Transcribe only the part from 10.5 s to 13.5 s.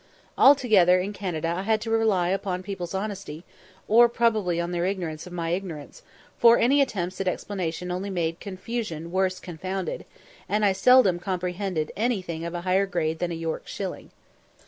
I seldom comprehended anything of a higher grade than a